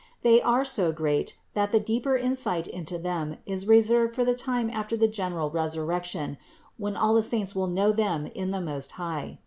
They 0.23 0.41
are 0.41 0.65
so 0.65 0.91
great, 0.91 1.35
that 1.53 1.71
the 1.71 1.79
deeper 1.79 2.17
insight 2.17 2.65
into 2.67 2.97
them 2.97 3.37
is 3.45 3.67
reserved 3.67 4.15
for 4.15 4.25
the 4.25 4.33
time 4.33 4.67
after 4.71 4.97
the 4.97 5.07
general 5.07 5.51
resur 5.51 5.85
rection, 5.85 6.37
when 6.77 6.97
all 6.97 7.13
the 7.13 7.21
saints 7.21 7.53
will 7.53 7.67
know 7.67 7.91
them 7.91 8.25
in 8.33 8.49
the 8.49 8.61
Most 8.61 8.93
High. 8.93 9.37